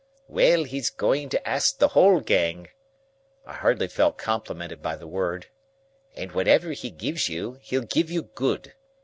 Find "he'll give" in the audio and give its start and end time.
7.61-8.09